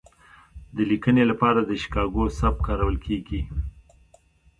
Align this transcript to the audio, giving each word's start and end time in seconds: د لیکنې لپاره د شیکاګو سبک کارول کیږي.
د 0.75 0.77
لیکنې 0.91 1.23
لپاره 1.31 1.59
د 1.63 1.71
شیکاګو 1.81 2.23
سبک 2.39 2.59
کارول 2.67 2.95
کیږي. 3.05 3.41